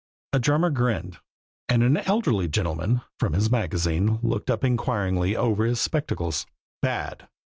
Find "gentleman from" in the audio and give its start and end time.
2.47-3.33